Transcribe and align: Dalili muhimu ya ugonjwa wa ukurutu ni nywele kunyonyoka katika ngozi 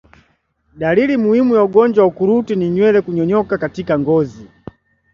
Dalili 0.77 1.17
muhimu 1.17 1.55
ya 1.55 1.63
ugonjwa 1.63 2.01
wa 2.03 2.07
ukurutu 2.07 2.55
ni 2.55 2.69
nywele 2.69 3.01
kunyonyoka 3.01 3.57
katika 3.57 3.99
ngozi 3.99 4.47